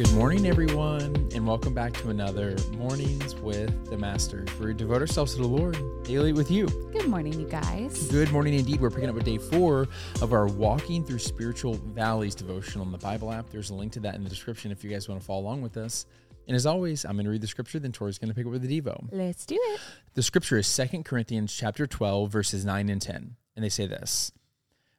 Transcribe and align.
Good 0.00 0.14
morning, 0.14 0.46
everyone, 0.46 1.28
and 1.34 1.46
welcome 1.46 1.74
back 1.74 1.92
to 1.92 2.08
another 2.08 2.56
Mornings 2.72 3.34
with 3.34 3.90
the 3.90 3.98
Master, 3.98 4.46
where 4.56 4.68
we 4.68 4.74
devote 4.74 5.02
ourselves 5.02 5.34
to 5.34 5.42
the 5.42 5.46
Lord 5.46 5.76
daily 6.04 6.32
with 6.32 6.50
you. 6.50 6.68
Good 6.90 7.06
morning, 7.06 7.38
you 7.38 7.46
guys. 7.46 8.08
Good 8.10 8.32
morning, 8.32 8.54
indeed. 8.54 8.80
We're 8.80 8.88
picking 8.88 9.10
up 9.10 9.14
with 9.14 9.26
day 9.26 9.36
four 9.36 9.88
of 10.22 10.32
our 10.32 10.46
Walking 10.46 11.04
Through 11.04 11.18
Spiritual 11.18 11.74
Valleys 11.74 12.34
devotional 12.34 12.86
in 12.86 12.92
the 12.92 12.96
Bible 12.96 13.30
app. 13.30 13.50
There's 13.50 13.68
a 13.68 13.74
link 13.74 13.92
to 13.92 14.00
that 14.00 14.14
in 14.14 14.24
the 14.24 14.30
description 14.30 14.72
if 14.72 14.82
you 14.82 14.88
guys 14.88 15.06
want 15.06 15.20
to 15.20 15.26
follow 15.26 15.42
along 15.42 15.60
with 15.60 15.76
us. 15.76 16.06
And 16.48 16.56
as 16.56 16.64
always, 16.64 17.04
I'm 17.04 17.16
going 17.16 17.26
to 17.26 17.30
read 17.30 17.42
the 17.42 17.46
scripture, 17.46 17.78
then 17.78 17.92
Tori's 17.92 18.16
going 18.16 18.30
to 18.30 18.34
pick 18.34 18.46
up 18.46 18.52
with 18.52 18.62
the 18.62 18.80
Devo. 18.80 19.06
Let's 19.12 19.44
do 19.44 19.58
it. 19.60 19.80
The 20.14 20.22
scripture 20.22 20.56
is 20.56 20.74
2 20.74 21.02
Corinthians 21.02 21.54
chapter 21.54 21.86
12, 21.86 22.32
verses 22.32 22.64
9 22.64 22.88
and 22.88 23.02
10. 23.02 23.36
And 23.54 23.62
they 23.62 23.68
say 23.68 23.86
this 23.86 24.32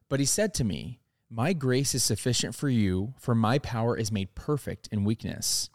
But 0.09 0.19
he 0.19 0.27
said 0.27 0.53
to 0.53 0.63
me, 0.63 1.00
My 1.33 1.53
grace 1.53 1.95
is 1.95 2.03
sufficient 2.03 2.55
for 2.55 2.67
you, 2.67 3.13
for 3.17 3.33
my 3.33 3.57
power 3.57 3.95
is 3.95 4.11
made 4.11 4.35
perfect 4.35 4.89
in 4.91 5.05
weakness. 5.05 5.69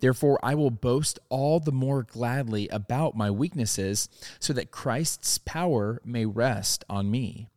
Therefore, 0.00 0.40
I 0.42 0.54
will 0.54 0.70
boast 0.70 1.18
all 1.28 1.60
the 1.60 1.70
more 1.70 2.02
gladly 2.02 2.66
about 2.68 3.14
my 3.14 3.30
weaknesses, 3.30 4.08
so 4.38 4.54
that 4.54 4.70
Christ's 4.70 5.36
power 5.36 6.00
may 6.02 6.24
rest 6.24 6.82
on 6.88 7.10
me. 7.10 7.50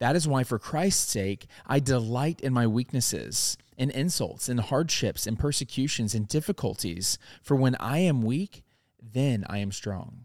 That 0.00 0.16
is 0.16 0.26
why, 0.26 0.42
for 0.42 0.58
Christ's 0.58 1.08
sake, 1.08 1.46
I 1.68 1.78
delight 1.78 2.40
in 2.40 2.52
my 2.52 2.66
weaknesses, 2.66 3.56
in 3.76 3.90
insults, 3.90 4.48
in 4.48 4.58
hardships, 4.58 5.24
in 5.24 5.36
persecutions, 5.36 6.16
in 6.16 6.24
difficulties. 6.24 7.16
For 7.44 7.54
when 7.54 7.76
I 7.76 7.98
am 7.98 8.22
weak, 8.22 8.64
then 9.00 9.44
I 9.48 9.58
am 9.58 9.70
strong. 9.70 10.24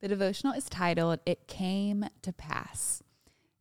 The 0.00 0.06
devotional 0.06 0.52
is 0.52 0.68
titled 0.68 1.18
It 1.26 1.48
Came 1.48 2.04
to 2.22 2.32
Pass. 2.32 3.02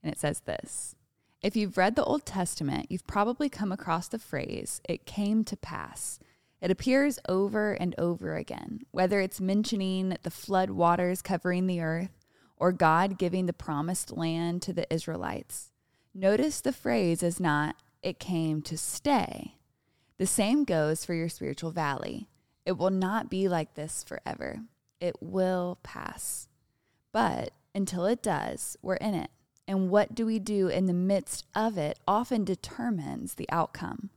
And 0.03 0.13
it 0.13 0.19
says 0.19 0.41
this 0.41 0.95
If 1.41 1.55
you've 1.55 1.77
read 1.77 1.95
the 1.95 2.03
Old 2.03 2.23
Testament, 2.23 2.87
you've 2.91 3.07
probably 3.07 3.49
come 3.49 3.71
across 3.71 4.07
the 4.07 4.19
phrase, 4.19 4.79
It 4.87 5.07
came 5.07 5.43
to 5.45 5.57
pass. 5.57 6.19
It 6.61 6.69
appears 6.69 7.17
over 7.27 7.73
and 7.73 7.95
over 7.97 8.35
again, 8.35 8.81
whether 8.91 9.19
it's 9.19 9.41
mentioning 9.41 10.15
the 10.21 10.29
flood 10.29 10.69
waters 10.69 11.23
covering 11.23 11.65
the 11.65 11.81
earth 11.81 12.25
or 12.57 12.71
God 12.71 13.17
giving 13.17 13.47
the 13.47 13.53
promised 13.53 14.11
land 14.11 14.61
to 14.61 14.73
the 14.73 14.91
Israelites. 14.93 15.71
Notice 16.13 16.61
the 16.61 16.71
phrase 16.71 17.23
is 17.23 17.39
not, 17.39 17.75
It 18.03 18.19
came 18.19 18.61
to 18.61 18.77
stay. 18.77 19.55
The 20.19 20.27
same 20.27 20.63
goes 20.63 21.03
for 21.03 21.15
your 21.15 21.29
spiritual 21.29 21.71
valley. 21.71 22.29
It 22.67 22.73
will 22.73 22.91
not 22.91 23.31
be 23.31 23.47
like 23.47 23.73
this 23.73 24.03
forever. 24.03 24.59
It 24.99 25.15
will 25.19 25.79
pass. 25.81 26.47
But 27.11 27.49
until 27.73 28.05
it 28.05 28.21
does, 28.21 28.77
we're 28.83 28.95
in 28.97 29.15
it. 29.15 29.31
And 29.67 29.89
what 29.89 30.15
do 30.15 30.25
we 30.25 30.39
do 30.39 30.67
in 30.67 30.85
the 30.85 30.93
midst 30.93 31.45
of 31.55 31.77
it 31.77 31.99
often 32.07 32.43
determines 32.43 33.35
the 33.35 33.49
outcome. 33.49 34.09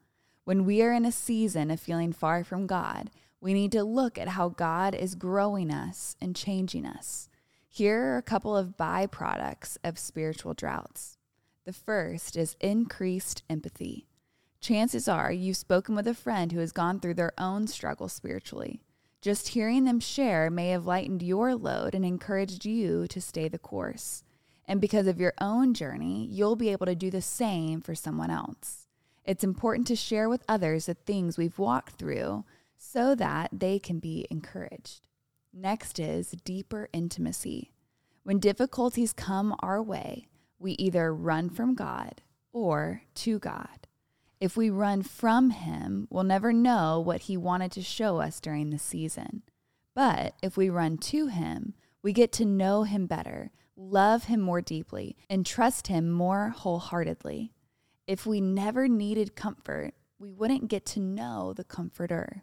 When 0.45 0.65
we 0.65 0.83
are 0.83 0.93
in 0.93 1.05
a 1.05 1.13
season 1.13 1.71
of 1.71 1.81
feeling 1.81 2.13
far 2.13 2.45
from 2.45 2.67
God, 2.67 3.11
we 3.41 3.55
need 3.55 3.73
to 3.73 3.85
look 3.85 4.19
at 4.19 4.29
how 4.29 4.49
God 4.49 4.95
is 4.95 5.15
growing 5.15 5.71
us 5.71 6.17
and 6.21 6.35
changing 6.35 6.87
us. 6.87 7.29
Here 7.69 8.15
are 8.15 8.17
a 8.19 8.23
couple 8.23 8.57
of 8.57 8.77
byproducts 8.77 9.77
of 9.85 9.99
spiritual 9.99 10.55
droughts. 10.55 11.19
The 11.65 11.73
first 11.73 12.37
is 12.37 12.57
increased 12.61 13.43
empathy. 13.49 14.07
Chances 14.61 15.09
are 15.09 15.33
you've 15.33 15.57
spoken 15.57 15.95
with 15.95 16.07
a 16.07 16.15
friend 16.15 16.53
who 16.53 16.61
has 16.61 16.73
gone 16.73 17.01
through 17.01 17.15
their 17.15 17.33
own 17.37 17.67
struggle 17.67 18.09
spiritually. 18.09 18.81
Just 19.21 19.49
hearing 19.49 19.85
them 19.85 20.01
share 20.01 20.51
may 20.51 20.71
have 20.71 20.87
lightened 20.87 21.23
your 21.23 21.55
load 21.55 21.95
and 21.95 22.05
encouraged 22.05 22.65
you 22.65 23.07
to 23.09 23.21
stay 23.21 23.49
the 23.49 23.59
course. 23.59 24.25
And 24.67 24.81
because 24.81 25.07
of 25.07 25.21
your 25.21 25.35
own 25.41 25.75
journey, 25.75 26.27
you'll 26.31 26.57
be 26.57 26.71
able 26.71 26.87
to 26.87 26.95
do 26.95 27.11
the 27.11 27.23
same 27.23 27.81
for 27.81 27.95
someone 27.95 28.31
else. 28.31 28.87
It's 29.25 29.45
important 29.45 29.87
to 29.89 29.97
share 29.97 30.29
with 30.29 30.45
others 30.49 30.87
the 30.87 30.95
things 30.95 31.37
we've 31.37 31.59
walked 31.59 31.95
through 31.95 32.45
so 32.77 33.15
that 33.15 33.51
they 33.53 33.79
can 33.79 33.99
be 33.99 34.27
encouraged. 34.31 35.09
Next 35.53 35.99
is 35.99 36.33
deeper 36.45 36.89
intimacy. 36.93 37.73
When 38.23 38.39
difficulties 38.39 39.13
come 39.13 39.55
our 39.61 39.83
way, 39.83 40.29
we 40.59 40.73
either 40.73 41.15
run 41.15 41.51
from 41.51 41.75
God 41.75 42.23
or 42.53 43.03
to 43.17 43.39
God. 43.39 43.87
If 44.41 44.57
we 44.57 44.69
run 44.69 45.03
from 45.03 45.51
Him, 45.51 46.07
we'll 46.11 46.25
never 46.25 46.53
know 46.53 47.01
what 47.01 47.23
He 47.23 47.37
wanted 47.37 47.73
to 47.73 47.83
show 47.83 48.21
us 48.21 48.41
during 48.41 48.71
the 48.71 48.79
season. 48.79 49.43
But 49.95 50.35
if 50.43 50.57
we 50.57 50.69
run 50.69 50.99
to 50.99 51.29
Him, 51.29 51.75
we 52.03 52.13
get 52.13 52.33
to 52.33 52.45
know 52.45 52.83
Him 52.83 53.07
better, 53.07 53.51
love 53.77 54.25
Him 54.25 54.41
more 54.41 54.61
deeply, 54.61 55.17
and 55.29 55.45
trust 55.45 55.89
Him 55.89 56.11
more 56.11 56.51
wholeheartedly. 56.51 57.53
If 58.07 58.27
we 58.27 58.41
never 58.41 58.89
needed 58.89 59.37
comfort, 59.37 59.95
we 60.19 60.33
wouldn't 60.33 60.69
get 60.69 60.87
to 60.87 61.01
know 61.01 61.53
the 61.53 61.65
Comforter. 61.65 62.43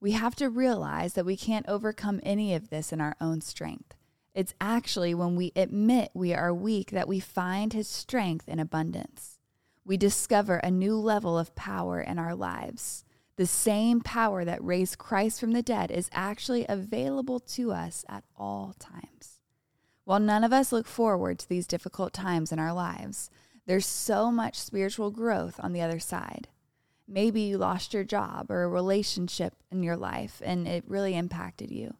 We 0.00 0.12
have 0.12 0.36
to 0.36 0.50
realize 0.50 1.14
that 1.14 1.26
we 1.26 1.36
can't 1.36 1.68
overcome 1.68 2.20
any 2.22 2.54
of 2.54 2.70
this 2.70 2.92
in 2.92 3.00
our 3.00 3.16
own 3.20 3.40
strength. 3.40 3.94
It's 4.34 4.54
actually 4.60 5.14
when 5.14 5.34
we 5.34 5.52
admit 5.56 6.10
we 6.12 6.34
are 6.34 6.52
weak 6.52 6.90
that 6.90 7.08
we 7.08 7.20
find 7.20 7.72
His 7.72 7.88
strength 7.88 8.48
in 8.48 8.60
abundance. 8.60 9.38
We 9.84 9.96
discover 9.96 10.56
a 10.56 10.70
new 10.70 10.96
level 10.96 11.38
of 11.38 11.54
power 11.54 12.00
in 12.00 12.18
our 12.18 12.34
lives. 12.34 13.04
The 13.36 13.46
same 13.46 14.00
power 14.00 14.44
that 14.44 14.64
raised 14.64 14.98
Christ 14.98 15.40
from 15.40 15.52
the 15.52 15.62
dead 15.62 15.90
is 15.90 16.10
actually 16.12 16.66
available 16.68 17.40
to 17.40 17.72
us 17.72 18.04
at 18.08 18.24
all 18.36 18.74
times. 18.78 19.35
While 20.06 20.20
none 20.20 20.44
of 20.44 20.52
us 20.52 20.70
look 20.70 20.86
forward 20.86 21.40
to 21.40 21.48
these 21.48 21.66
difficult 21.66 22.12
times 22.12 22.52
in 22.52 22.60
our 22.60 22.72
lives, 22.72 23.28
there's 23.66 23.86
so 23.86 24.30
much 24.30 24.54
spiritual 24.56 25.10
growth 25.10 25.58
on 25.60 25.72
the 25.72 25.80
other 25.80 25.98
side. 25.98 26.46
Maybe 27.08 27.40
you 27.40 27.58
lost 27.58 27.92
your 27.92 28.04
job 28.04 28.48
or 28.48 28.62
a 28.62 28.68
relationship 28.68 29.54
in 29.68 29.82
your 29.82 29.96
life 29.96 30.40
and 30.44 30.68
it 30.68 30.84
really 30.86 31.16
impacted 31.16 31.72
you. 31.72 31.96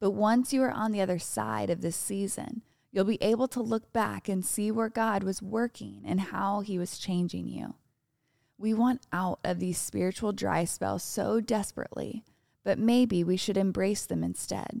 But 0.00 0.12
once 0.12 0.54
you 0.54 0.62
are 0.62 0.70
on 0.70 0.90
the 0.92 1.02
other 1.02 1.18
side 1.18 1.68
of 1.68 1.82
this 1.82 1.96
season, 1.96 2.62
you'll 2.92 3.04
be 3.04 3.22
able 3.22 3.48
to 3.48 3.60
look 3.60 3.92
back 3.92 4.26
and 4.26 4.42
see 4.42 4.70
where 4.70 4.88
God 4.88 5.22
was 5.22 5.42
working 5.42 6.00
and 6.06 6.18
how 6.18 6.60
he 6.60 6.78
was 6.78 6.98
changing 6.98 7.46
you. 7.46 7.74
We 8.56 8.72
want 8.72 9.06
out 9.12 9.38
of 9.44 9.58
these 9.58 9.76
spiritual 9.76 10.32
dry 10.32 10.64
spells 10.64 11.02
so 11.02 11.42
desperately, 11.42 12.24
but 12.64 12.78
maybe 12.78 13.22
we 13.22 13.36
should 13.36 13.58
embrace 13.58 14.06
them 14.06 14.24
instead. 14.24 14.80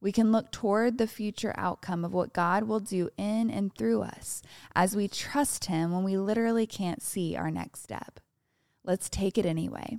We 0.00 0.12
can 0.12 0.30
look 0.30 0.52
toward 0.52 0.98
the 0.98 1.08
future 1.08 1.54
outcome 1.56 2.04
of 2.04 2.12
what 2.12 2.32
God 2.32 2.64
will 2.64 2.80
do 2.80 3.10
in 3.16 3.50
and 3.50 3.74
through 3.74 4.02
us 4.02 4.42
as 4.74 4.94
we 4.94 5.08
trust 5.08 5.64
Him 5.64 5.92
when 5.92 6.04
we 6.04 6.16
literally 6.16 6.66
can't 6.66 7.02
see 7.02 7.36
our 7.36 7.50
next 7.50 7.82
step. 7.82 8.20
Let's 8.84 9.08
take 9.08 9.36
it 9.36 9.44
anyway. 9.44 9.98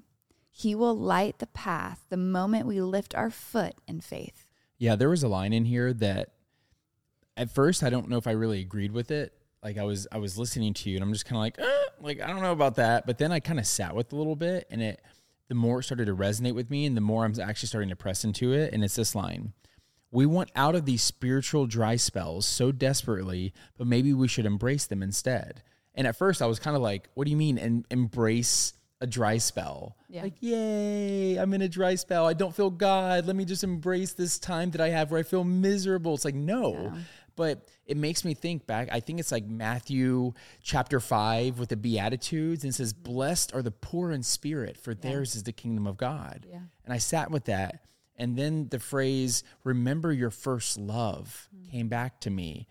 He 0.51 0.73
will 0.73 0.97
light 0.97 1.39
the 1.39 1.47
path 1.47 2.05
the 2.09 2.17
moment 2.17 2.65
we 2.65 2.81
lift 2.81 3.13
our 3.13 3.29
foot 3.29 3.75
in 3.87 3.99
faith. 4.01 4.45
Yeah, 4.77 4.95
there 4.95 5.09
was 5.09 5.23
a 5.23 5.27
line 5.27 5.51
in 5.51 5.65
here 5.65 5.93
that 5.93 6.33
at 7.35 7.51
first 7.51 7.83
I 7.83 7.89
don't 7.89 8.09
know 8.09 8.17
if 8.17 8.27
I 8.27 8.31
really 8.31 8.61
agreed 8.61 8.91
with 8.91 9.11
it. 9.11 9.33
Like 9.61 9.77
I 9.77 9.83
was 9.83 10.07
I 10.11 10.17
was 10.17 10.37
listening 10.37 10.73
to 10.75 10.89
you 10.89 10.95
and 10.95 11.03
I'm 11.03 11.11
just 11.11 11.25
kind 11.25 11.35
of 11.35 11.41
like, 11.41 11.59
eh, 11.59 11.89
like 11.99 12.21
I 12.21 12.27
don't 12.27 12.41
know 12.41 12.53
about 12.53 12.75
that. 12.75 13.05
But 13.05 13.17
then 13.17 13.33
I 13.33 13.41
kind 13.41 13.59
of 13.59 13.67
sat 13.67 13.93
with 13.93 14.07
it 14.07 14.13
a 14.13 14.15
little 14.15 14.37
bit 14.37 14.65
and 14.69 14.81
it 14.81 15.01
the 15.49 15.55
more 15.55 15.79
it 15.79 15.83
started 15.83 16.05
to 16.05 16.15
resonate 16.15 16.53
with 16.53 16.69
me 16.69 16.85
and 16.85 16.95
the 16.95 17.01
more 17.01 17.25
I'm 17.25 17.39
actually 17.41 17.67
starting 17.67 17.89
to 17.89 17.95
press 17.95 18.23
into 18.23 18.53
it. 18.53 18.73
And 18.73 18.83
it's 18.83 18.95
this 18.95 19.15
line. 19.15 19.53
We 20.11 20.25
want 20.25 20.51
out 20.55 20.75
of 20.75 20.85
these 20.85 21.01
spiritual 21.01 21.67
dry 21.67 21.95
spells 21.95 22.45
so 22.45 22.71
desperately, 22.71 23.53
but 23.77 23.87
maybe 23.87 24.13
we 24.13 24.27
should 24.27 24.45
embrace 24.45 24.87
them 24.87 25.03
instead. 25.03 25.61
And 25.93 26.07
at 26.07 26.15
first 26.15 26.41
I 26.41 26.47
was 26.47 26.59
kind 26.59 26.75
of 26.75 26.81
like, 26.81 27.09
what 27.13 27.25
do 27.25 27.31
you 27.31 27.37
mean 27.37 27.57
and 27.57 27.85
embrace 27.91 28.73
a 29.01 29.07
dry 29.07 29.37
spell. 29.37 29.95
Yeah. 30.09 30.23
Like, 30.23 30.35
yay, 30.41 31.37
I'm 31.37 31.53
in 31.53 31.61
a 31.61 31.69
dry 31.69 31.95
spell. 31.95 32.27
I 32.27 32.33
don't 32.33 32.55
feel 32.55 32.69
God. 32.69 33.25
Let 33.25 33.35
me 33.35 33.45
just 33.45 33.63
embrace 33.63 34.13
this 34.13 34.37
time 34.39 34.71
that 34.71 34.81
I 34.81 34.89
have 34.89 35.11
where 35.11 35.19
I 35.19 35.23
feel 35.23 35.43
miserable. 35.43 36.13
It's 36.13 36.25
like, 36.25 36.35
no. 36.35 36.73
Yeah. 36.73 36.97
But 37.35 37.69
it 37.85 37.95
makes 37.95 38.25
me 38.25 38.33
think 38.33 38.67
back. 38.67 38.89
I 38.91 38.99
think 38.99 39.19
it's 39.21 39.31
like 39.31 39.45
Matthew 39.45 40.33
chapter 40.61 40.99
5 40.99 41.57
with 41.57 41.69
the 41.69 41.77
Beatitudes 41.77 42.65
and 42.65 42.71
it 42.71 42.75
says, 42.75 42.91
Blessed 42.91 43.53
are 43.53 43.61
the 43.61 43.71
poor 43.71 44.11
in 44.11 44.23
spirit, 44.23 44.75
for 44.75 44.93
theirs 44.93 45.35
is 45.35 45.43
the 45.43 45.53
kingdom 45.53 45.87
of 45.87 45.95
God. 45.95 46.45
Yeah. 46.49 46.59
And 46.83 46.93
I 46.93 46.97
sat 46.97 47.31
with 47.31 47.45
that. 47.45 47.85
And 48.19 48.37
then 48.37 48.67
the 48.69 48.79
phrase, 48.79 49.43
remember 49.63 50.11
your 50.11 50.29
first 50.29 50.77
love, 50.77 51.49
came 51.71 51.87
back 51.87 52.19
to 52.21 52.29
me 52.29 52.67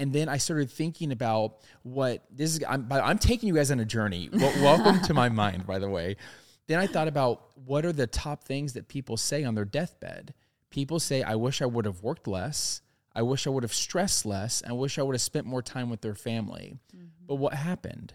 and 0.00 0.14
then 0.14 0.30
I 0.30 0.38
started 0.38 0.70
thinking 0.70 1.12
about 1.12 1.58
what 1.82 2.24
this 2.30 2.56
is. 2.56 2.64
I'm, 2.66 2.90
I'm 2.90 3.18
taking 3.18 3.48
you 3.48 3.54
guys 3.54 3.70
on 3.70 3.80
a 3.80 3.84
journey. 3.84 4.30
Well, 4.32 4.52
welcome 4.62 5.02
to 5.02 5.12
my 5.12 5.28
mind, 5.28 5.66
by 5.66 5.78
the 5.78 5.90
way. 5.90 6.16
Then 6.68 6.78
I 6.78 6.86
thought 6.86 7.06
about 7.06 7.50
what 7.66 7.84
are 7.84 7.92
the 7.92 8.06
top 8.06 8.42
things 8.42 8.72
that 8.72 8.88
people 8.88 9.18
say 9.18 9.44
on 9.44 9.54
their 9.54 9.66
deathbed. 9.66 10.32
People 10.70 11.00
say, 11.00 11.22
"I 11.22 11.34
wish 11.34 11.60
I 11.60 11.66
would 11.66 11.84
have 11.84 12.02
worked 12.02 12.26
less. 12.26 12.80
I 13.14 13.20
wish 13.20 13.46
I 13.46 13.50
would 13.50 13.62
have 13.62 13.74
stressed 13.74 14.24
less. 14.24 14.62
I 14.66 14.72
wish 14.72 14.98
I 14.98 15.02
would 15.02 15.14
have 15.14 15.20
spent 15.20 15.46
more 15.46 15.60
time 15.60 15.90
with 15.90 16.00
their 16.00 16.14
family." 16.14 16.78
Mm-hmm. 16.96 17.26
But 17.26 17.34
what 17.34 17.52
happened? 17.52 18.14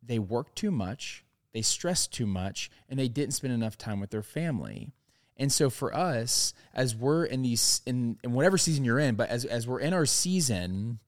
They 0.00 0.20
worked 0.20 0.54
too 0.54 0.70
much. 0.70 1.24
They 1.52 1.62
stressed 1.62 2.12
too 2.12 2.26
much, 2.26 2.70
and 2.88 3.00
they 3.00 3.08
didn't 3.08 3.34
spend 3.34 3.52
enough 3.52 3.76
time 3.76 3.98
with 3.98 4.10
their 4.10 4.22
family. 4.22 4.92
And 5.36 5.52
so 5.52 5.70
for 5.70 5.94
us, 5.94 6.54
as 6.74 6.94
we're 6.94 7.24
in 7.24 7.42
these 7.42 7.82
in, 7.86 8.18
in 8.22 8.32
whatever 8.32 8.58
season 8.58 8.84
you're 8.84 8.98
in, 8.98 9.14
but 9.16 9.28
as 9.28 9.44
as 9.44 9.66
we're 9.66 9.80
in 9.80 9.92
our 9.92 10.06
season 10.06 10.98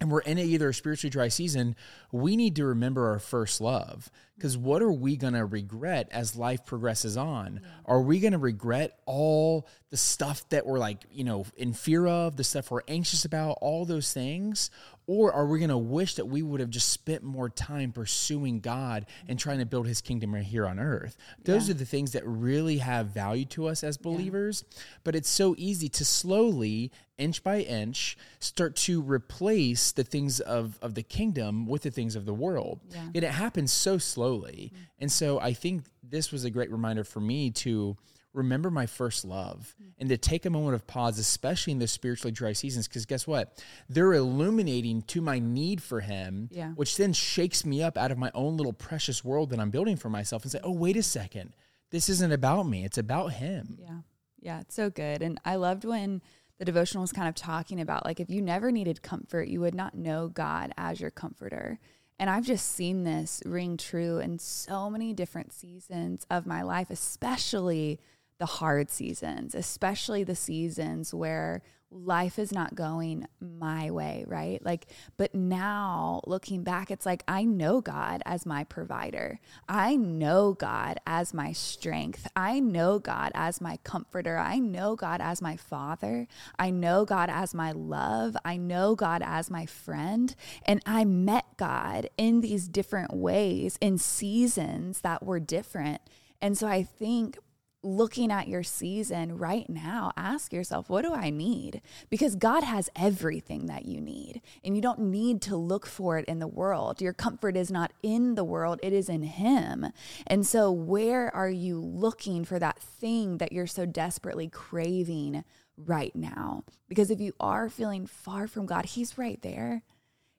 and 0.00 0.10
we're 0.10 0.20
in 0.20 0.38
a, 0.38 0.42
either 0.42 0.68
a 0.68 0.74
spiritually 0.74 1.10
dry 1.10 1.28
season, 1.28 1.74
we 2.12 2.36
need 2.36 2.56
to 2.56 2.66
remember 2.66 3.08
our 3.08 3.18
first 3.18 3.60
love. 3.60 4.10
Because 4.36 4.58
what 4.58 4.82
are 4.82 4.92
we 4.92 5.16
going 5.16 5.32
to 5.32 5.46
regret 5.46 6.08
as 6.10 6.36
life 6.36 6.66
progresses 6.66 7.16
on? 7.16 7.60
Yeah. 7.62 7.68
Are 7.86 8.02
we 8.02 8.20
going 8.20 8.34
to 8.34 8.38
regret 8.38 8.98
all 9.06 9.66
the 9.88 9.96
stuff 9.96 10.46
that 10.50 10.66
we're 10.66 10.78
like, 10.78 10.98
you 11.10 11.24
know, 11.24 11.46
in 11.56 11.72
fear 11.72 12.06
of, 12.06 12.36
the 12.36 12.44
stuff 12.44 12.70
we're 12.70 12.82
anxious 12.86 13.24
about, 13.24 13.56
all 13.62 13.86
those 13.86 14.12
things? 14.12 14.70
Or 15.08 15.32
are 15.32 15.46
we 15.46 15.60
going 15.60 15.70
to 15.70 15.78
wish 15.78 16.14
that 16.16 16.26
we 16.26 16.42
would 16.42 16.58
have 16.58 16.70
just 16.70 16.88
spent 16.88 17.22
more 17.22 17.48
time 17.48 17.92
pursuing 17.92 18.58
God 18.58 19.06
and 19.28 19.38
trying 19.38 19.58
to 19.58 19.66
build 19.66 19.86
his 19.86 20.00
kingdom 20.00 20.34
right 20.34 20.42
here 20.42 20.66
on 20.66 20.80
earth? 20.80 21.16
Those 21.44 21.68
yeah. 21.68 21.74
are 21.74 21.78
the 21.78 21.84
things 21.84 22.12
that 22.12 22.26
really 22.26 22.78
have 22.78 23.06
value 23.06 23.44
to 23.46 23.68
us 23.68 23.84
as 23.84 23.96
believers. 23.96 24.64
Yeah. 24.68 24.78
But 25.04 25.14
it's 25.14 25.28
so 25.28 25.54
easy 25.56 25.88
to 25.90 26.04
slowly, 26.04 26.90
inch 27.18 27.44
by 27.44 27.60
inch, 27.60 28.18
start 28.40 28.74
to 28.76 29.00
replace 29.00 29.92
the 29.92 30.04
things 30.04 30.40
of, 30.40 30.78
of 30.82 30.94
the 30.94 31.04
kingdom 31.04 31.66
with 31.66 31.82
the 31.82 31.90
things 31.92 32.16
of 32.16 32.26
the 32.26 32.34
world. 32.34 32.80
Yeah. 32.90 33.02
And 33.14 33.24
it 33.24 33.30
happens 33.30 33.72
so 33.72 33.98
slowly. 33.98 34.72
Mm-hmm. 34.74 34.82
And 35.00 35.12
so 35.12 35.38
I 35.38 35.52
think 35.52 35.84
this 36.02 36.32
was 36.32 36.44
a 36.44 36.50
great 36.50 36.72
reminder 36.72 37.04
for 37.04 37.20
me 37.20 37.50
to 37.50 37.96
remember 38.36 38.70
my 38.70 38.86
first 38.86 39.24
love 39.24 39.74
mm. 39.82 39.92
and 39.98 40.08
to 40.10 40.16
take 40.16 40.44
a 40.46 40.50
moment 40.50 40.74
of 40.74 40.86
pause, 40.86 41.18
especially 41.18 41.72
in 41.72 41.78
the 41.78 41.88
spiritually 41.88 42.30
dry 42.32 42.52
seasons, 42.52 42.86
because 42.86 43.06
guess 43.06 43.26
what? 43.26 43.64
They're 43.88 44.12
illuminating 44.12 45.02
to 45.02 45.20
my 45.20 45.38
need 45.38 45.82
for 45.82 46.00
Him, 46.00 46.48
yeah. 46.52 46.70
which 46.72 46.96
then 46.96 47.12
shakes 47.12 47.64
me 47.64 47.82
up 47.82 47.96
out 47.96 48.12
of 48.12 48.18
my 48.18 48.30
own 48.34 48.56
little 48.56 48.72
precious 48.72 49.24
world 49.24 49.50
that 49.50 49.58
I'm 49.58 49.70
building 49.70 49.96
for 49.96 50.10
myself 50.10 50.42
and 50.42 50.52
say, 50.52 50.60
oh, 50.62 50.72
wait 50.72 50.96
a 50.96 51.02
second. 51.02 51.54
This 51.90 52.08
isn't 52.08 52.32
about 52.32 52.64
me, 52.64 52.84
it's 52.84 52.98
about 52.98 53.32
Him. 53.32 53.78
Yeah. 53.80 54.00
Yeah. 54.40 54.60
It's 54.60 54.74
so 54.74 54.90
good. 54.90 55.22
And 55.22 55.40
I 55.44 55.56
loved 55.56 55.84
when 55.84 56.22
the 56.58 56.64
devotional 56.64 57.02
was 57.02 57.12
kind 57.12 57.28
of 57.28 57.34
talking 57.34 57.80
about 57.80 58.04
like 58.04 58.20
if 58.20 58.30
you 58.30 58.40
never 58.40 58.70
needed 58.70 59.02
comfort, 59.02 59.48
you 59.48 59.60
would 59.60 59.74
not 59.74 59.94
know 59.94 60.28
God 60.28 60.72
as 60.76 61.00
your 61.00 61.10
comforter. 61.10 61.78
And 62.18 62.30
I've 62.30 62.46
just 62.46 62.72
seen 62.72 63.04
this 63.04 63.42
ring 63.44 63.76
true 63.76 64.18
in 64.18 64.38
so 64.38 64.88
many 64.88 65.12
different 65.12 65.52
seasons 65.52 66.26
of 66.30 66.46
my 66.46 66.62
life, 66.62 66.88
especially 66.90 68.00
the 68.38 68.46
hard 68.46 68.90
seasons, 68.90 69.54
especially 69.54 70.24
the 70.24 70.36
seasons 70.36 71.14
where 71.14 71.62
life 71.90 72.38
is 72.38 72.52
not 72.52 72.74
going 72.74 73.26
my 73.40 73.90
way, 73.90 74.24
right? 74.26 74.64
Like, 74.64 74.86
but 75.16 75.34
now 75.34 76.20
looking 76.26 76.64
back, 76.64 76.90
it's 76.90 77.06
like 77.06 77.22
I 77.28 77.44
know 77.44 77.80
God 77.80 78.22
as 78.26 78.44
my 78.44 78.64
provider. 78.64 79.38
I 79.68 79.96
know 79.96 80.52
God 80.52 80.98
as 81.06 81.32
my 81.32 81.52
strength. 81.52 82.26
I 82.34 82.58
know 82.58 82.98
God 82.98 83.30
as 83.34 83.60
my 83.60 83.78
comforter. 83.84 84.36
I 84.36 84.58
know 84.58 84.96
God 84.96 85.20
as 85.20 85.40
my 85.40 85.56
father. 85.56 86.26
I 86.58 86.70
know 86.70 87.04
God 87.04 87.30
as 87.30 87.54
my 87.54 87.72
love. 87.72 88.36
I 88.44 88.56
know 88.56 88.94
God 88.94 89.22
as 89.24 89.50
my 89.50 89.64
friend. 89.64 90.34
And 90.64 90.82
I 90.86 91.04
met 91.04 91.56
God 91.56 92.10
in 92.16 92.40
these 92.40 92.68
different 92.68 93.14
ways 93.14 93.78
in 93.80 93.98
seasons 93.98 95.02
that 95.02 95.24
were 95.24 95.40
different. 95.40 96.02
And 96.42 96.58
so 96.58 96.66
I 96.66 96.82
think 96.82 97.38
looking 97.86 98.30
at 98.32 98.48
your 98.48 98.62
season 98.62 99.38
right 99.38 99.68
now, 99.70 100.12
ask 100.16 100.52
yourself, 100.52 100.90
what 100.90 101.02
do 101.02 101.14
I 101.14 101.30
need? 101.30 101.80
Because 102.10 102.34
God 102.34 102.64
has 102.64 102.90
everything 102.96 103.66
that 103.66 103.86
you 103.86 104.00
need, 104.00 104.42
and 104.64 104.74
you 104.74 104.82
don't 104.82 105.00
need 105.00 105.40
to 105.42 105.56
look 105.56 105.86
for 105.86 106.18
it 106.18 106.24
in 106.26 106.40
the 106.40 106.48
world. 106.48 107.00
Your 107.00 107.12
comfort 107.12 107.56
is 107.56 107.70
not 107.70 107.92
in 108.02 108.34
the 108.34 108.44
world, 108.44 108.80
it 108.82 108.92
is 108.92 109.08
in 109.08 109.22
Him. 109.22 109.86
And 110.26 110.46
so, 110.46 110.70
where 110.70 111.34
are 111.34 111.50
you 111.50 111.80
looking 111.80 112.44
for 112.44 112.58
that 112.58 112.78
thing 112.78 113.38
that 113.38 113.52
you're 113.52 113.66
so 113.66 113.86
desperately 113.86 114.48
craving 114.48 115.44
right 115.76 116.14
now? 116.14 116.64
Because 116.88 117.10
if 117.10 117.20
you 117.20 117.32
are 117.38 117.68
feeling 117.68 118.06
far 118.06 118.48
from 118.48 118.66
God, 118.66 118.86
He's 118.86 119.16
right 119.16 119.40
there 119.42 119.82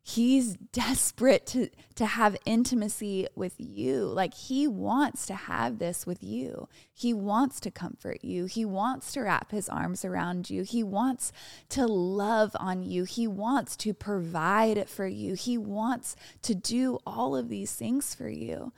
he's 0.07 0.55
desperate 0.71 1.45
to 1.45 1.69
to 1.95 2.05
have 2.05 2.37
intimacy 2.45 3.27
with 3.35 3.55
you. 3.57 4.05
Like 4.05 4.33
he 4.33 4.65
wants 4.65 5.25
to 5.25 5.35
have 5.35 5.79
this 5.79 6.07
with 6.07 6.23
you. 6.23 6.69
He 6.93 7.13
wants 7.13 7.59
to 7.61 7.71
comfort 7.71 8.23
you. 8.23 8.45
He 8.45 8.63
wants 8.63 9.11
to 9.13 9.21
wrap 9.21 9.51
his 9.51 9.67
arms 9.67 10.05
around 10.05 10.49
you. 10.49 10.63
He 10.63 10.81
wants 10.81 11.33
to 11.69 11.85
love 11.85 12.55
on 12.57 12.83
you. 12.83 13.03
He 13.03 13.27
wants 13.27 13.75
to 13.77 13.93
provide 13.93 14.87
for 14.87 15.05
you. 15.05 15.33
He 15.33 15.57
wants 15.57 16.15
to 16.43 16.55
do 16.55 16.99
all 17.05 17.35
of 17.35 17.49
these 17.49 17.73
things 17.73 18.15
for 18.15 18.29
you. 18.29 18.71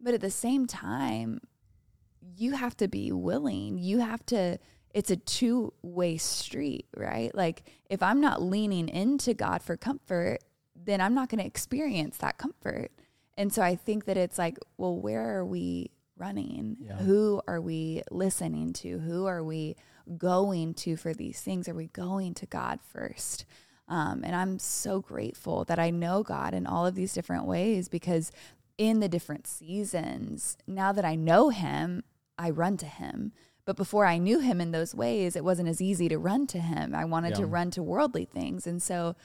But 0.00 0.14
at 0.14 0.22
the 0.22 0.30
same 0.30 0.66
time 0.66 1.42
you 2.36 2.52
have 2.52 2.74
to 2.78 2.88
be 2.88 3.12
willing. 3.12 3.76
You 3.76 3.98
have 3.98 4.24
to 4.26 4.58
it's 4.92 5.10
a 5.10 5.16
two 5.16 5.72
way 5.82 6.16
street, 6.16 6.86
right? 6.96 7.32
Like, 7.34 7.62
if 7.88 8.02
I'm 8.02 8.20
not 8.20 8.42
leaning 8.42 8.88
into 8.88 9.34
God 9.34 9.62
for 9.62 9.76
comfort, 9.76 10.40
then 10.84 11.00
I'm 11.00 11.14
not 11.14 11.28
going 11.28 11.40
to 11.40 11.46
experience 11.46 12.18
that 12.18 12.38
comfort. 12.38 12.90
And 13.36 13.52
so 13.52 13.62
I 13.62 13.76
think 13.76 14.04
that 14.04 14.16
it's 14.16 14.38
like, 14.38 14.58
well, 14.76 14.96
where 14.96 15.38
are 15.38 15.44
we 15.44 15.90
running? 16.16 16.76
Yeah. 16.80 16.96
Who 16.98 17.40
are 17.48 17.60
we 17.60 18.02
listening 18.10 18.72
to? 18.74 18.98
Who 18.98 19.26
are 19.26 19.42
we 19.42 19.76
going 20.18 20.74
to 20.74 20.96
for 20.96 21.14
these 21.14 21.40
things? 21.40 21.68
Are 21.68 21.74
we 21.74 21.86
going 21.88 22.34
to 22.34 22.46
God 22.46 22.80
first? 22.82 23.44
Um, 23.88 24.22
and 24.24 24.36
I'm 24.36 24.58
so 24.58 25.00
grateful 25.00 25.64
that 25.64 25.78
I 25.78 25.90
know 25.90 26.22
God 26.22 26.54
in 26.54 26.66
all 26.66 26.86
of 26.86 26.94
these 26.94 27.12
different 27.12 27.46
ways 27.46 27.88
because 27.88 28.30
in 28.78 29.00
the 29.00 29.08
different 29.08 29.46
seasons, 29.46 30.56
now 30.66 30.92
that 30.92 31.04
I 31.04 31.16
know 31.16 31.48
Him, 31.48 32.04
I 32.38 32.50
run 32.50 32.76
to 32.78 32.86
Him. 32.86 33.32
But 33.64 33.76
before 33.76 34.06
I 34.06 34.18
knew 34.18 34.38
Him 34.40 34.60
in 34.60 34.70
those 34.70 34.94
ways, 34.94 35.34
it 35.36 35.44
wasn't 35.44 35.68
as 35.68 35.80
easy 35.80 36.08
to 36.08 36.18
run 36.18 36.46
to 36.48 36.60
Him. 36.60 36.94
I 36.94 37.04
wanted 37.04 37.30
yeah. 37.30 37.38
to 37.38 37.46
run 37.46 37.70
to 37.72 37.82
worldly 37.82 38.24
things. 38.24 38.66
And 38.66 38.80
so 38.80 39.16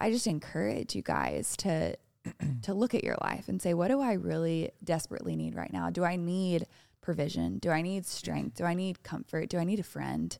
I 0.00 0.10
just 0.10 0.26
encourage 0.26 0.94
you 0.94 1.02
guys 1.02 1.56
to 1.58 1.96
to 2.62 2.74
look 2.74 2.94
at 2.94 3.04
your 3.04 3.16
life 3.20 3.48
and 3.48 3.60
say, 3.60 3.74
what 3.74 3.88
do 3.88 4.00
I 4.00 4.14
really 4.14 4.70
desperately 4.82 5.36
need 5.36 5.54
right 5.54 5.72
now? 5.72 5.90
Do 5.90 6.04
I 6.04 6.16
need 6.16 6.66
provision? 7.00 7.58
Do 7.58 7.70
I 7.70 7.82
need 7.82 8.06
strength? 8.06 8.56
Do 8.56 8.64
I 8.64 8.74
need 8.74 9.02
comfort? 9.02 9.50
Do 9.50 9.58
I 9.58 9.64
need 9.64 9.78
a 9.78 9.84
friend? 9.84 10.36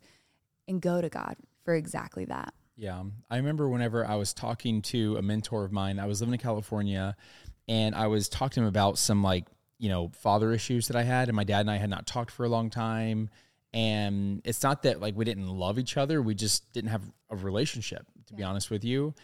And 0.67 0.81
go 0.81 1.01
to 1.01 1.11
God 1.11 1.37
for 1.65 1.75
exactly 1.75 2.25
that. 2.27 2.55
Yeah. 2.77 3.03
I 3.31 3.37
remember 3.37 3.69
whenever 3.69 4.07
I 4.07 4.17
was 4.17 4.33
talking 4.33 4.83
to 4.83 5.17
a 5.17 5.23
mentor 5.23 5.65
of 5.65 5.73
mine, 5.73 5.99
I 5.99 6.07
was 6.07 6.21
living 6.21 6.33
in 6.33 6.41
California 6.41 7.17
and 7.69 7.95
I 7.95 8.07
was 8.07 8.29
talking 8.29 8.55
to 8.55 8.61
him 8.63 8.67
about 8.67 8.99
some 8.99 9.23
like, 9.23 9.47
you 9.79 9.89
know, 9.89 10.11
father 10.15 10.53
issues 10.53 10.89
that 10.89 10.97
I 10.97 11.03
had. 11.03 11.29
And 11.29 11.37
my 11.37 11.45
dad 11.45 11.61
and 11.61 11.71
I 11.71 11.77
had 11.77 11.91
not 11.91 12.07
talked 12.07 12.31
for 12.31 12.45
a 12.45 12.49
long 12.49 12.71
time. 12.71 13.29
And 13.73 14.41
it's 14.45 14.63
not 14.63 14.83
that 14.85 15.01
like 15.01 15.17
we 15.17 15.25
didn't 15.25 15.49
love 15.49 15.79
each 15.79 15.97
other, 15.97 16.23
we 16.23 16.35
just 16.35 16.73
didn't 16.73 16.91
have 16.91 17.03
a 17.29 17.37
relationship, 17.37 18.07
to 18.27 18.33
yeah. 18.33 18.37
be 18.39 18.43
honest 18.45 18.71
with 18.71 18.85
you. 18.85 19.15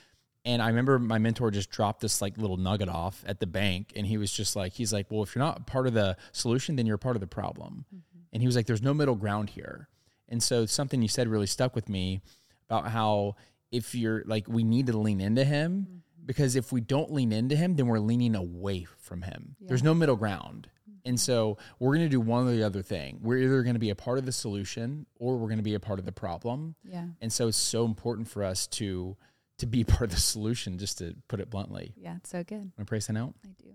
And 0.45 0.63
I 0.63 0.69
remember 0.69 0.99
my 0.99 1.19
mentor 1.19 1.51
just 1.51 1.71
dropped 1.71 2.01
this 2.01 2.23
like 2.23 2.39
little 2.39 2.57
nugget 2.57 2.89
off 2.89 3.23
at 3.27 3.41
the 3.41 3.47
bank. 3.47 3.93
And 3.95 4.07
he 4.07 4.17
was 4.17 4.33
just 4.33 4.57
like, 4.57 4.73
he's 4.73 4.93
like, 4.93 5.07
well, 5.11 5.23
if 5.23 5.35
you're 5.35 5.45
not 5.45 5.67
part 5.67 5.87
of 5.87 5.93
the 5.93 6.17
solution, 6.33 6.77
then 6.77 6.87
you're 6.87 6.99
part 6.99 7.17
of 7.17 7.21
the 7.21 7.27
problem. 7.27 7.85
Mm-hmm. 7.89 8.19
And 8.33 8.43
he 8.43 8.47
was 8.47 8.57
like, 8.57 8.67
there's 8.67 8.83
no 8.83 8.95
middle 8.95 9.17
ground 9.17 9.51
here. 9.51 9.89
And 10.29 10.43
so 10.43 10.65
something 10.65 11.03
you 11.03 11.09
said 11.09 11.29
really 11.29 11.47
stuck 11.47 11.75
with 11.75 11.89
me 11.89 12.23
about 12.69 12.89
how 12.89 13.35
if 13.71 13.95
you're 13.95 14.23
like, 14.27 14.47
we 14.49 14.65
need 14.65 14.87
to 14.87 14.97
lean 14.97 15.21
into 15.21 15.45
him 15.45 15.87
mm-hmm. 15.89 16.27
because 16.27 16.57
if 16.57 16.73
we 16.73 16.81
don't 16.81 17.13
lean 17.13 17.33
into 17.33 17.57
him, 17.57 17.77
then 17.77 17.87
we're 17.87 17.99
leaning 17.99 18.35
away 18.35 18.87
from 18.99 19.23
him. 19.23 19.57
Yeah. 19.61 19.69
There's 19.69 19.83
no 19.83 19.93
middle 19.93 20.17
ground. 20.17 20.69
Mm-hmm. 20.89 21.09
And 21.09 21.21
so 21.21 21.59
we're 21.79 21.95
going 21.95 22.07
to 22.07 22.09
do 22.09 22.21
one 22.21 22.47
or 22.47 22.53
the 22.53 22.63
other 22.63 22.83
thing. 22.83 23.19
We're 23.23 23.39
either 23.39 23.63
going 23.63 23.75
to 23.75 23.81
be 23.81 23.91
a 23.91 23.97
part 23.97 24.19
of 24.19 24.25
the 24.25 24.33
solution 24.33 25.07
or 25.17 25.37
we're 25.37 25.49
going 25.49 25.59
to 25.59 25.65
be 25.65 25.75
a 25.75 25.81
part 25.81 25.99
of 25.99 26.07
the 26.07 26.13
problem. 26.13 26.77
Yeah. 26.83 27.07
And 27.21 27.33
so 27.33 27.49
it's 27.49 27.59
so 27.59 27.85
important 27.85 28.29
for 28.29 28.43
us 28.43 28.67
to 28.69 29.17
to 29.61 29.67
be 29.67 29.85
part 29.85 30.03
of 30.03 30.11
the 30.11 30.21
solution, 30.21 30.79
just 30.79 30.99
to 30.99 31.15
put 31.29 31.41
it 31.41 31.51
bluntly. 31.51 31.93
Yeah, 31.97 32.17
it's 32.17 32.31
so 32.31 32.45
good. 32.45 32.59
Want 32.59 32.79
to 32.79 32.85
pray 32.85 33.01
sign 33.01 33.17
out? 33.17 33.35
I 33.45 33.51
do. 33.63 33.73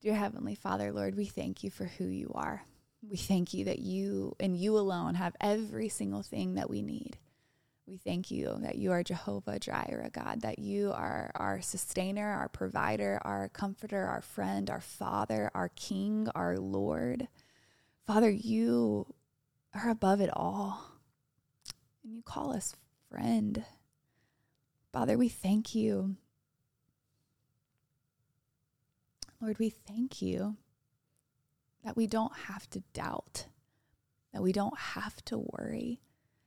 Dear 0.00 0.14
Heavenly 0.14 0.54
Father, 0.54 0.92
Lord, 0.92 1.16
we 1.16 1.24
thank 1.26 1.64
you 1.64 1.70
for 1.70 1.84
who 1.84 2.04
you 2.04 2.32
are. 2.34 2.62
We 3.08 3.16
thank 3.16 3.54
you 3.54 3.66
that 3.66 3.78
you 3.78 4.34
and 4.40 4.56
you 4.56 4.76
alone 4.76 5.14
have 5.14 5.36
every 5.40 5.88
single 5.88 6.22
thing 6.22 6.54
that 6.54 6.68
we 6.68 6.82
need. 6.82 7.18
We 7.86 7.98
thank 7.98 8.32
you 8.32 8.58
that 8.62 8.76
you 8.76 8.90
are 8.90 9.04
Jehovah 9.04 9.60
Jireh, 9.60 10.10
God, 10.12 10.42
that 10.42 10.58
you 10.58 10.92
are 10.92 11.30
our 11.36 11.60
sustainer, 11.62 12.26
our 12.26 12.48
provider, 12.48 13.20
our 13.22 13.48
comforter, 13.48 14.04
our 14.04 14.22
friend, 14.22 14.68
our 14.70 14.80
father, 14.80 15.52
our 15.54 15.70
king, 15.76 16.28
our 16.34 16.56
Lord. 16.56 17.28
Father, 18.04 18.30
you 18.30 19.06
are 19.72 19.88
above 19.88 20.20
it 20.20 20.30
all. 20.32 20.82
And 22.02 22.12
you 22.12 22.22
call 22.22 22.52
us 22.52 22.74
friend. 23.08 23.64
Father, 24.96 25.18
we 25.18 25.28
thank 25.28 25.74
you. 25.74 26.16
Lord, 29.42 29.58
we 29.58 29.68
thank 29.68 30.22
you 30.22 30.56
that 31.84 31.98
we 31.98 32.06
don't 32.06 32.34
have 32.34 32.66
to 32.70 32.82
doubt, 32.94 33.44
that 34.32 34.42
we 34.42 34.52
don't 34.52 34.78
have 34.78 35.22
to 35.26 35.36
worry, 35.36 36.00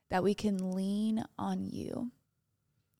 that 0.09 0.23
we 0.23 0.33
can 0.33 0.71
lean 0.71 1.23
on 1.37 1.63
you. 1.63 2.09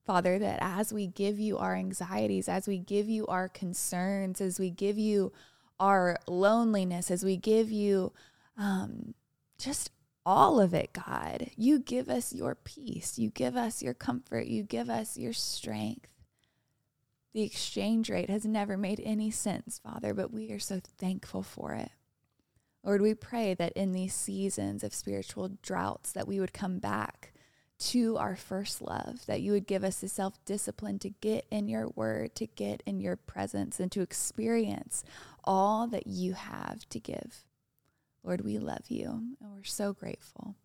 Father, 0.06 0.38
that 0.38 0.60
as 0.62 0.94
we 0.94 1.08
give 1.08 1.39
you 1.39 1.58
our 1.58 1.74
anxieties, 1.74 2.48
as 2.48 2.68
we 2.68 2.77
give 2.77 3.10
you 3.10 3.25
our 3.25 3.50
concerns, 3.50 4.41
as 4.41 4.60
we 4.60 4.70
give 4.70 5.00
you 5.00 5.34
our 5.79 6.20
loneliness, 6.27 7.10
as 7.10 7.24
we 7.24 7.38
give 7.38 7.72
you 7.72 8.13
um, 8.56 9.15
just 9.58 9.89
all 10.30 10.60
of 10.60 10.76
it, 10.76 10.94
God. 10.94 11.50
You 11.58 11.80
give 11.80 12.08
us 12.08 12.34
your 12.34 12.54
peace. 12.54 13.18
You 13.18 13.32
give 13.32 13.58
us 13.58 13.82
your 13.82 13.96
comfort. 13.96 14.46
You 14.46 14.62
give 14.62 14.88
us 14.88 15.18
your 15.18 15.34
strength. 15.34 16.06
The 17.34 17.42
exchange 17.42 18.12
rate 18.12 18.30
has 18.30 18.46
never 18.46 18.78
made 18.78 19.02
any 19.04 19.32
sense, 19.32 19.80
Father, 19.80 20.14
but 20.14 20.32
we 20.32 20.52
are 20.52 20.60
so 20.60 20.82
thankful 21.00 21.42
for 21.42 21.74
it. 21.74 21.90
Lord, 22.84 23.02
we 23.02 23.16
pray 23.16 23.56
that 23.56 23.74
in 23.74 23.92
these 23.92 24.14
seasons 24.14 24.84
of 24.84 24.94
spiritual 24.94 25.50
droughts 25.64 26.12
that 26.12 26.28
we 26.28 26.40
would 26.40 26.54
come 26.54 26.78
back 26.78 27.34
to 27.80 28.16
our 28.18 28.36
first 28.36 28.84
love, 28.84 29.26
that 29.26 29.42
you 29.42 29.52
would 29.54 29.66
give 29.66 29.84
us 29.84 30.00
the 30.00 30.08
self-discipline 30.08 31.00
to 31.00 31.10
get 31.10 31.48
in 31.50 31.68
your 31.68 31.90
word, 31.96 32.36
to 32.36 32.46
get 32.46 32.84
in 32.86 33.00
your 33.00 33.16
presence 33.16 33.80
and 33.80 33.92
to 33.94 34.02
experience 34.02 35.04
all 35.44 35.88
that 35.88 36.06
you 36.06 36.34
have 36.34 36.88
to 36.90 37.00
give. 37.00 37.46
Lord, 38.24 38.42
we 38.42 38.58
love 38.58 38.86
you 38.90 39.10
and 39.42 39.52
we're 39.56 39.64
so 39.64 39.94
grateful. 39.94 40.56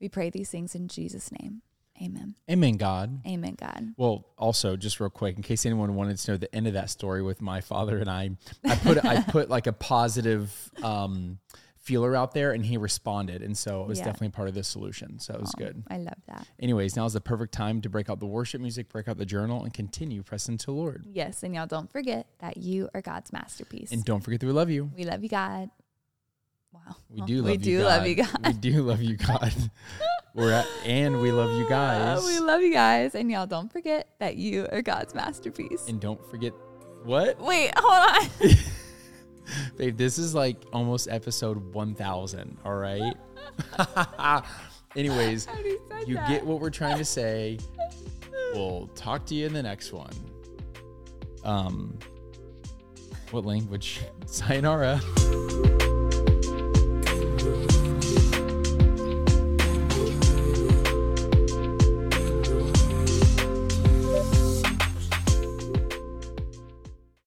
We 0.00 0.08
pray 0.08 0.30
these 0.30 0.50
things 0.50 0.74
in 0.74 0.88
Jesus' 0.88 1.30
name. 1.32 1.62
Amen. 2.02 2.34
Amen, 2.50 2.76
God. 2.78 3.20
Amen, 3.26 3.54
God. 3.58 3.92
Well, 3.96 4.26
also, 4.38 4.76
just 4.76 4.98
real 4.98 5.10
quick, 5.10 5.36
in 5.36 5.42
case 5.42 5.64
anyone 5.66 5.94
wanted 5.94 6.16
to 6.16 6.30
know 6.32 6.36
the 6.36 6.52
end 6.54 6.66
of 6.66 6.72
that 6.72 6.90
story 6.90 7.22
with 7.22 7.40
my 7.40 7.60
father 7.60 7.98
and 7.98 8.10
I, 8.10 8.30
I 8.64 8.76
put 8.76 9.04
I 9.04 9.20
put 9.28 9.48
like 9.50 9.66
a 9.66 9.72
positive 9.72 10.70
um, 10.82 11.38
feeler 11.76 12.16
out 12.16 12.32
there, 12.32 12.52
and 12.52 12.64
he 12.64 12.76
responded, 12.78 13.42
and 13.42 13.56
so 13.56 13.82
it 13.82 13.88
was 13.88 13.98
Yeah. 13.98 14.06
definitely 14.06 14.30
part 14.30 14.48
of 14.48 14.54
the 14.54 14.64
solution. 14.64 15.18
So 15.20 15.34
it 15.34 15.40
was 15.40 15.52
Aw, 15.56 15.58
good. 15.58 15.84
I 15.88 15.98
love 15.98 16.16
that. 16.26 16.46
Anyways, 16.58 16.96
now 16.96 17.04
is 17.04 17.12
the 17.12 17.20
perfect 17.20 17.52
time 17.52 17.80
to 17.82 17.90
break 17.90 18.08
out 18.08 18.18
the 18.20 18.26
worship 18.26 18.60
music, 18.60 18.88
break 18.88 19.06
out 19.06 19.18
the 19.18 19.26
journal, 19.26 19.62
and 19.62 19.72
continue 19.72 20.22
pressing 20.22 20.56
to 20.58 20.72
Lord. 20.72 21.04
Yes, 21.06 21.42
and 21.42 21.54
y'all 21.54 21.66
don't 21.66 21.92
forget 21.92 22.26
that 22.38 22.56
you 22.56 22.88
are 22.94 23.02
God's 23.02 23.32
masterpiece. 23.32 23.92
And 23.92 24.02
don't 24.04 24.22
forget 24.22 24.40
that 24.40 24.46
we 24.46 24.52
love 24.52 24.70
you. 24.70 24.90
we 24.96 25.04
love 25.04 25.22
you, 25.22 25.28
God. 25.28 25.70
Wow. 26.72 26.96
We 27.10 27.20
do 27.22 27.42
love 27.42 27.50
you 27.50 27.56
guys. 27.56 27.66
we 27.66 27.70
you. 27.70 27.78
do 27.78 27.78
God. 27.82 27.86
love 27.86 28.06
you, 28.06 28.14
God. 28.16 28.46
We 28.46 28.52
do 28.54 28.82
love 28.82 29.02
you, 29.02 29.16
God. 29.16 29.54
We're 30.34 30.52
at, 30.52 30.66
and 30.86 31.20
we 31.20 31.30
love 31.30 31.58
you 31.58 31.68
guys. 31.68 32.24
we 32.24 32.38
love 32.38 32.62
you 32.62 32.72
guys. 32.72 33.14
And 33.14 33.30
y'all 33.30 33.46
don't 33.46 33.70
forget 33.70 34.08
that 34.18 34.36
you 34.36 34.66
are 34.72 34.80
God's 34.80 35.14
masterpiece. 35.14 35.88
and 35.88 36.00
don't 36.00 36.24
forget 36.30 36.54
what, 37.04 37.38
Wait, 37.40 37.70
hold 37.76 38.10
on. 38.42 38.56
babe. 39.76 39.96
This 39.98 40.16
is 40.18 40.34
like 40.34 40.56
almost 40.72 41.08
episode 41.08 41.74
one 41.74 41.94
thousand. 41.94 42.56
All 42.64 42.76
right. 42.76 43.14
Anyways, 44.96 45.48
you 46.06 46.14
get 46.28 46.46
what 46.46 46.60
we're 46.60 46.70
trying 46.70 46.96
to 46.98 47.04
say. 47.04 47.58
We'll 48.54 48.86
talk 48.94 49.26
to 49.26 49.34
you 49.34 49.46
in 49.46 49.52
the 49.52 49.62
next 49.62 49.92
one. 49.92 50.12
Um, 51.44 51.98
what 53.30 53.44
language? 53.44 54.00
Sayonara. 54.26 55.00